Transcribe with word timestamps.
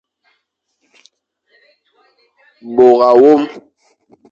Bôr 2.75 2.97
awôm. 3.09 3.41